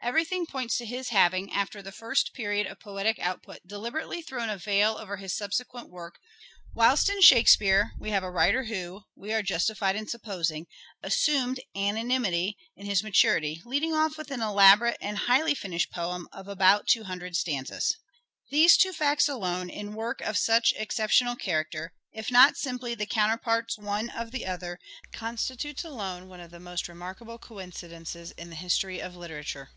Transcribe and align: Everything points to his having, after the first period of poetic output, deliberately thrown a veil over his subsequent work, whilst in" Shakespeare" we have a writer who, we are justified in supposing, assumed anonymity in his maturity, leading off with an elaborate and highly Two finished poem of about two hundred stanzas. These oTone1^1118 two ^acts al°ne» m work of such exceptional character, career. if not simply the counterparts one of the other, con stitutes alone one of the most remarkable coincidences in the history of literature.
Everything 0.00 0.46
points 0.46 0.78
to 0.78 0.86
his 0.86 1.08
having, 1.10 1.52
after 1.52 1.82
the 1.82 1.92
first 1.92 2.32
period 2.32 2.66
of 2.68 2.78
poetic 2.80 3.18
output, 3.18 3.66
deliberately 3.66 4.22
thrown 4.22 4.48
a 4.48 4.56
veil 4.56 4.96
over 4.96 5.16
his 5.18 5.36
subsequent 5.36 5.90
work, 5.90 6.18
whilst 6.72 7.10
in" 7.10 7.20
Shakespeare" 7.20 7.92
we 8.00 8.08
have 8.10 8.22
a 8.22 8.30
writer 8.30 8.64
who, 8.66 9.02
we 9.16 9.32
are 9.34 9.42
justified 9.42 9.96
in 9.96 10.06
supposing, 10.06 10.66
assumed 11.02 11.60
anonymity 11.74 12.56
in 12.76 12.86
his 12.86 13.02
maturity, 13.02 13.60
leading 13.66 13.92
off 13.92 14.16
with 14.16 14.30
an 14.30 14.40
elaborate 14.40 14.96
and 15.02 15.18
highly 15.18 15.50
Two 15.52 15.58
finished 15.62 15.90
poem 15.90 16.26
of 16.32 16.46
about 16.48 16.86
two 16.86 17.04
hundred 17.04 17.36
stanzas. 17.36 17.94
These 18.50 18.78
oTone1^1118 18.78 18.80
two 18.80 18.92
^acts 19.04 19.28
al°ne» 19.28 19.76
m 19.76 19.94
work 19.94 20.20
of 20.22 20.38
such 20.38 20.72
exceptional 20.76 21.36
character, 21.36 21.78
career. 21.78 21.92
if 22.12 22.30
not 22.30 22.56
simply 22.56 22.94
the 22.94 23.04
counterparts 23.04 23.76
one 23.76 24.08
of 24.10 24.30
the 24.30 24.46
other, 24.46 24.78
con 25.12 25.36
stitutes 25.36 25.84
alone 25.84 26.28
one 26.28 26.40
of 26.40 26.50
the 26.52 26.60
most 26.60 26.88
remarkable 26.88 27.36
coincidences 27.36 28.30
in 28.38 28.48
the 28.48 28.56
history 28.56 29.00
of 29.02 29.14
literature. 29.16 29.68